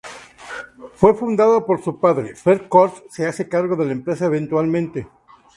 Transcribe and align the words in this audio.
Fue 0.95 1.13
fundada 1.13 1.63
por 1.63 1.79
su 1.83 1.99
padre, 1.99 2.33
Fred 2.33 2.67
Kord 2.67 2.91
se 3.11 3.27
hace 3.27 3.47
cargo 3.47 3.75
de 3.75 3.85
la 3.85 3.91
empresa 3.91 4.25
eventualmente. 4.25 5.07